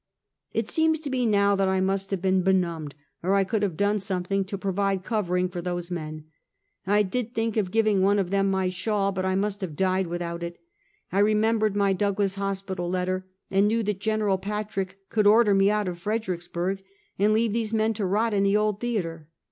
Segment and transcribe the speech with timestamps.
[0.51, 3.61] It seems to me now that I must have been be numbed, or I could
[3.61, 6.25] have done something to provide covering for those men.
[6.87, 10.07] I did think of giving one of them my shawl, but I must have died
[10.07, 10.57] without it.
[11.11, 14.23] I remembered my Douglas Hospital letter, and knew that Gen.
[14.39, 16.83] Patrick could order me out of Fredericks burg,
[17.19, 19.27] and leave these men to rot in the old theater.